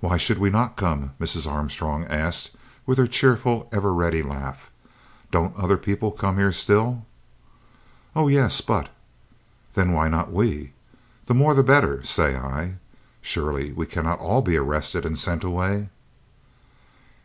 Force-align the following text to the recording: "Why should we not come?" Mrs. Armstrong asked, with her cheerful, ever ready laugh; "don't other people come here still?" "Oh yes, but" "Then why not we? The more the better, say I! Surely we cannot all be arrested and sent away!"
"Why 0.00 0.16
should 0.16 0.38
we 0.40 0.50
not 0.50 0.74
come?" 0.76 1.12
Mrs. 1.20 1.48
Armstrong 1.48 2.04
asked, 2.06 2.50
with 2.84 2.98
her 2.98 3.06
cheerful, 3.06 3.68
ever 3.72 3.94
ready 3.94 4.20
laugh; 4.20 4.72
"don't 5.30 5.54
other 5.54 5.76
people 5.76 6.10
come 6.10 6.36
here 6.36 6.50
still?" 6.50 7.06
"Oh 8.16 8.26
yes, 8.26 8.60
but" 8.60 8.88
"Then 9.74 9.92
why 9.92 10.08
not 10.08 10.32
we? 10.32 10.72
The 11.26 11.34
more 11.34 11.54
the 11.54 11.62
better, 11.62 12.02
say 12.02 12.34
I! 12.34 12.74
Surely 13.20 13.70
we 13.70 13.86
cannot 13.86 14.18
all 14.18 14.42
be 14.42 14.56
arrested 14.56 15.06
and 15.06 15.16
sent 15.16 15.44
away!" 15.44 15.90